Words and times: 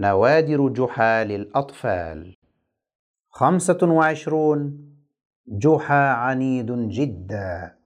نوادر 0.00 0.68
جحا 0.68 1.24
للأطفال 1.24 2.36
خمسة 3.30 3.78
وعشرون 3.82 4.88
جحا 5.46 6.08
عنيد 6.12 6.88
جدا. 6.88 7.78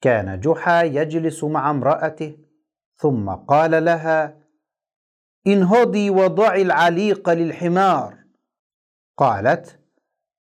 كان 0.00 0.40
جحا 0.40 0.82
يجلس 0.82 1.44
مع 1.44 1.70
امرأته 1.70 2.38
ثم 2.96 3.30
قال 3.30 3.84
لها 3.84 4.38
انهضي 5.46 6.10
وضعي 6.10 6.62
العليق 6.62 7.30
للحمار. 7.30 8.18
قالت 9.16 9.80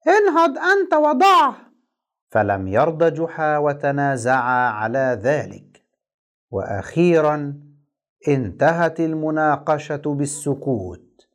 انهض 0.07 0.59
أنت 0.59 0.95
وضعه. 0.95 1.57
فلم 2.31 2.69
يرض 2.69 3.15
جحا 3.15 3.59
وتنازعا 3.59 4.71
على 4.71 5.19
ذلك. 5.23 5.85
وأخيرا 6.51 7.68
انتهت 8.29 9.01
المناقشة 9.01 10.03
بالسكوت 10.07 11.29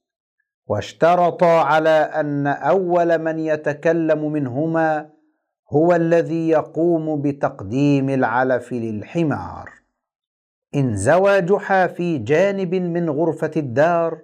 واشترطا 0.67 1.61
على 1.61 1.89
أن 1.89 2.47
أول 2.47 3.17
من 3.17 3.39
يتكلم 3.39 4.31
منهما 4.31 5.09
هو 5.73 5.95
الذي 5.95 6.49
يقوم 6.49 7.21
بتقديم 7.21 8.09
العلف 8.09 8.73
للحمار. 8.73 9.69
انزوى 10.75 11.41
جحا 11.41 11.87
في 11.87 12.17
جانب 12.17 12.75
من 12.75 13.09
غرفة 13.09 13.51
الدار 13.57 14.21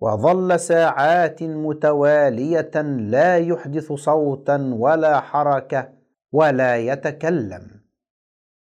وظل 0.00 0.60
ساعات 0.60 1.42
متوالية 1.42 2.82
لا 2.82 3.36
يحدث 3.36 3.92
صوتا 3.92 4.70
ولا 4.78 5.20
حركة 5.20 5.88
ولا 6.32 6.76
يتكلم. 6.76 7.85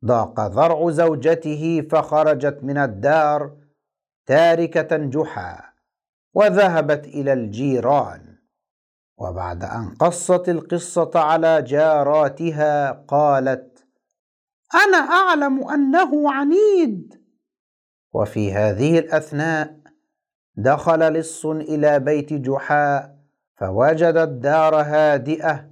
ضاق 0.04 0.40
ذرع 0.40 0.90
زوجته 0.90 1.86
فخرجت 1.90 2.58
من 2.62 2.78
الدار 2.78 3.56
تاركة 4.26 4.96
جحا 4.96 5.72
وذهبت 6.34 7.06
إلى 7.06 7.32
الجيران. 7.32 8.32
وبعد 9.18 9.64
أن 9.64 9.94
قصت 10.00 10.48
القصة 10.48 11.10
على 11.14 11.62
جاراتها 11.62 12.92
قالت 12.92 13.86
أنا 14.74 14.96
أعلم 14.96 15.68
أنه 15.68 16.32
عنيد. 16.32 17.22
وفي 18.12 18.52
هذه 18.52 18.98
الأثناء 18.98 19.76
دخل 20.56 21.12
لص 21.12 21.46
إلى 21.46 21.98
بيت 21.98 22.32
جحا 22.32 23.16
فوجد 23.56 24.16
الدار 24.16 24.74
هادئة 24.74 25.70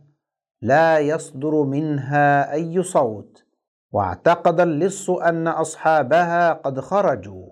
لا 0.62 0.98
يصدر 0.98 1.62
منها 1.62 2.52
أي 2.52 2.82
صوت. 2.82 3.49
واعتقد 3.92 4.60
اللص 4.60 5.10
أن 5.10 5.48
أصحابها 5.48 6.52
قد 6.52 6.80
خرجوا 6.80 7.46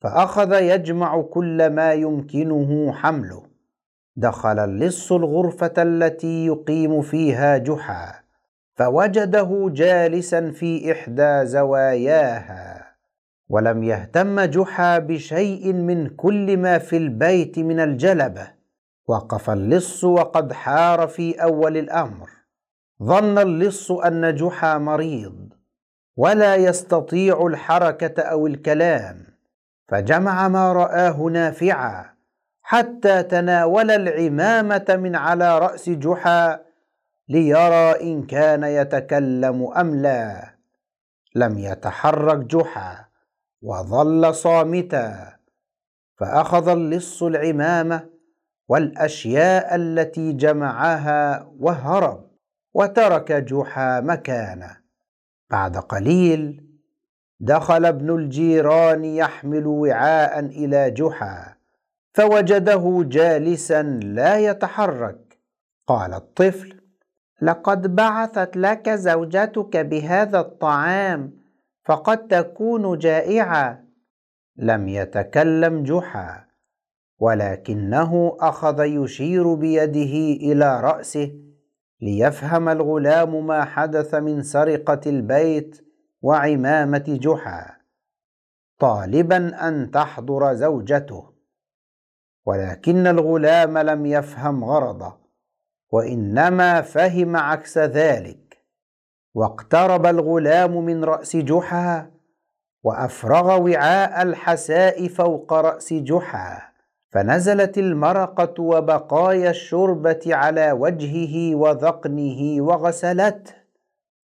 فأخذ 0.00 0.52
يجمع 0.62 1.22
كل 1.22 1.70
ما 1.70 1.92
يمكنه 1.92 2.92
حمله. 2.92 3.42
دخل 4.16 4.58
اللص 4.58 5.12
الغرفة 5.12 5.72
التي 5.78 6.46
يقيم 6.46 7.02
فيها 7.02 7.56
جحا 7.56 8.22
فوجده 8.74 9.70
جالسا 9.72 10.50
في 10.50 10.92
إحدى 10.92 11.46
زواياها. 11.46 12.86
ولم 13.48 13.82
يهتم 13.84 14.40
جحا 14.40 14.98
بشيء 14.98 15.72
من 15.72 16.08
كل 16.08 16.56
ما 16.56 16.78
في 16.78 16.96
البيت 16.96 17.58
من 17.58 17.80
الجلبة. 17.80 18.48
وقف 19.08 19.50
اللص 19.50 20.04
وقد 20.04 20.52
حار 20.52 21.06
في 21.08 21.42
أول 21.42 21.76
الأمر. 21.76 22.30
ظن 23.02 23.38
اللص 23.38 23.90
أن 23.90 24.34
جحا 24.34 24.78
مريض. 24.78 25.51
ولا 26.16 26.56
يستطيع 26.56 27.46
الحركة 27.46 28.22
أو 28.22 28.46
الكلام 28.46 29.26
فجمع 29.88 30.48
ما 30.48 30.72
رآه 30.72 31.16
نافعا 31.22 32.12
حتى 32.62 33.22
تناول 33.22 33.90
العمامة 33.90 34.84
من 34.88 35.16
على 35.16 35.58
رأس 35.58 35.90
جحا 35.90 36.60
ليرى 37.28 38.00
إن 38.00 38.26
كان 38.26 38.64
يتكلم 38.64 39.72
أم 39.76 39.94
لا. 39.94 40.54
لم 41.34 41.58
يتحرك 41.58 42.38
جحا 42.38 43.04
وظل 43.62 44.34
صامتا. 44.34 45.36
فأخذ 46.20 46.68
اللص 46.68 47.22
العمامة 47.22 48.08
والأشياء 48.68 49.74
التي 49.74 50.32
جمعها 50.32 51.52
وهرب 51.60 52.30
وترك 52.74 53.32
جحا 53.32 54.00
مكانه 54.00 54.81
بعد 55.52 55.76
قليل 55.76 56.64
دخل 57.40 57.84
ابن 57.84 58.10
الجيران 58.10 59.04
يحمل 59.04 59.66
وعاء 59.66 60.40
إلى 60.40 60.90
جحا 60.90 61.56
فوجده 62.14 63.04
جالسا 63.08 63.82
لا 63.82 64.38
يتحرك. 64.38 65.38
قال 65.86 66.14
الطفل 66.14 66.80
لقد 67.42 67.96
بعثت 67.96 68.56
لك 68.56 68.90
زوجتك 68.90 69.76
بهذا 69.76 70.40
الطعام 70.40 71.32
فقد 71.84 72.28
تكون 72.28 72.98
جائعة. 72.98 73.84
لم 74.56 74.88
يتكلم 74.88 75.82
جحا 75.82 76.44
ولكنه 77.18 78.36
أخذ 78.40 78.84
يشير 78.84 79.54
بيده 79.54 80.42
إلى 80.52 80.80
رأسه 80.80 81.32
ليفهم 82.02 82.68
الغلام 82.68 83.46
ما 83.46 83.64
حدث 83.64 84.14
من 84.14 84.42
سرقة 84.42 85.00
البيت 85.06 85.88
وعمامة 86.22 87.18
جحا 87.22 87.76
طالبا 88.78 89.68
أن 89.68 89.90
تحضر 89.90 90.54
زوجته. 90.54 91.32
ولكن 92.46 93.06
الغلام 93.06 93.78
لم 93.78 94.06
يفهم 94.06 94.64
غرضه 94.64 95.18
وإنما 95.90 96.80
فهم 96.80 97.36
عكس 97.36 97.78
ذلك. 97.78 98.64
واقترب 99.34 100.06
الغلام 100.06 100.84
من 100.84 101.04
رأس 101.04 101.36
جحا 101.36 102.10
وأفرغ 102.82 103.60
وعاء 103.60 104.22
الحساء 104.22 105.08
فوق 105.08 105.52
رأس 105.52 105.92
جحا. 105.92 106.71
فنزلت 107.12 107.78
المرقة 107.78 108.62
وبقايا 108.62 109.50
الشربة 109.50 110.20
على 110.26 110.72
وجهه 110.72 111.54
وذقنه 111.54 112.62
وغسلته. 112.62 113.54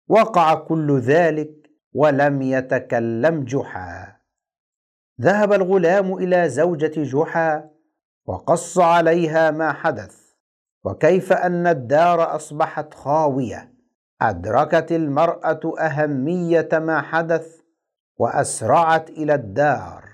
وقع 0.07 0.55
كل 0.55 0.99
ذلك 0.99 1.69
ولم 1.93 2.41
يتكلم 2.41 3.43
جحا. 3.43 4.15
ذهب 5.21 5.53
الغلام 5.53 6.13
إلى 6.13 6.49
زوجة 6.49 7.03
جحا 7.03 7.69
وقص 8.25 8.79
عليها 8.79 9.51
ما 9.51 9.73
حدث. 9.73 10.19
وكيف 10.83 11.33
أن 11.33 11.67
الدار 11.67 12.35
أصبحت 12.35 12.93
خاوية؟ 12.93 13.73
أدركت 14.21 14.91
المرأة 14.91 15.59
أهمية 15.79 16.69
ما 16.73 17.01
حدث 17.01 17.59
وأسرعت 18.17 19.09
إلى 19.09 19.33
الدار. 19.33 20.08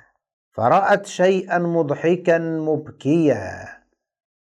فرأت 0.55 1.05
شيئا 1.05 1.57
مضحكا 1.57 2.37
مبكيا 2.37 3.67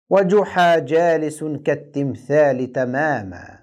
وجحا 0.10 0.80
جالس 0.80 1.44
كالتمثال 1.44 2.72
تماما 2.72 3.60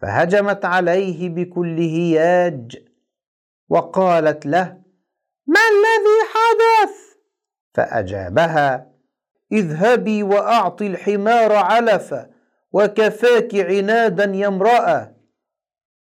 فهجمت 0.00 0.64
عليه 0.64 1.28
بكل 1.28 1.78
هياج 1.78 2.76
وقالت 3.68 4.46
له 4.46 4.82
ما 5.46 5.60
الذي 5.72 6.18
حدث؟ 6.32 6.96
فأجابها 7.74 8.92
اذهبي 9.52 10.22
وأعطي 10.22 10.86
الحمار 10.86 11.52
علفا 11.52 12.30
وكفاك 12.72 13.54
عنادا 13.54 14.24
يا 14.24 14.48
امرأة. 14.48 15.11